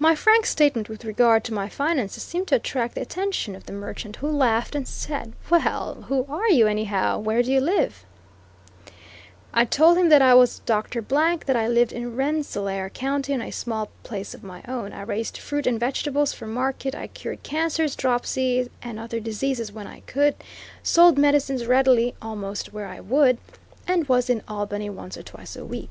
My 0.00 0.16
frank 0.16 0.44
statement 0.44 0.88
with 0.88 1.04
regard 1.04 1.44
to 1.44 1.54
my 1.54 1.68
finances 1.68 2.20
seemed 2.24 2.48
to 2.48 2.56
attract 2.56 2.96
the 2.96 3.02
attention 3.02 3.54
of 3.54 3.66
the 3.66 3.72
merchant 3.72 4.16
who 4.16 4.28
laughed 4.28 4.74
and 4.74 4.88
said: 4.88 5.34
"Well, 5.48 6.06
who 6.08 6.26
are 6.28 6.48
you, 6.48 6.66
anyhow? 6.66 7.20
Where 7.20 7.40
do 7.40 7.52
you 7.52 7.60
live?" 7.60 8.04
I 9.52 9.66
told 9.66 9.96
him 9.98 10.08
that 10.08 10.20
I 10.20 10.34
was 10.34 10.58
Doctor 10.66 11.00
Blank; 11.00 11.44
that 11.44 11.54
I 11.54 11.68
lived 11.68 11.92
in 11.92 12.16
Rensselaer 12.16 12.90
county 12.90 13.32
on 13.32 13.40
a 13.40 13.52
small 13.52 13.88
place 14.02 14.34
of 14.34 14.42
my 14.42 14.62
own; 14.66 14.92
I 14.92 15.02
raised 15.02 15.38
fruit 15.38 15.68
and 15.68 15.78
vegetables 15.78 16.32
for 16.32 16.48
market; 16.48 16.96
I 16.96 17.06
cured 17.06 17.44
cancers, 17.44 17.94
dropsy, 17.94 18.68
and 18.82 18.98
other 18.98 19.20
diseases 19.20 19.70
when 19.70 19.86
I 19.86 20.00
could; 20.06 20.34
sold 20.82 21.18
medicines 21.18 21.66
readily 21.66 22.16
almost 22.20 22.72
where 22.72 22.86
I 22.88 22.98
would; 22.98 23.38
and 23.86 24.08
was 24.08 24.28
in 24.28 24.42
Albany 24.48 24.90
once 24.90 25.16
or 25.16 25.22
twice 25.22 25.54
a 25.54 25.64
week. 25.64 25.90